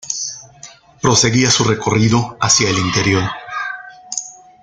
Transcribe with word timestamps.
Proseguía 0.99 1.51
su 1.51 1.63
recorrido 1.63 2.35
hacia 2.41 2.71
el 2.71 2.79
interior. 2.79 3.21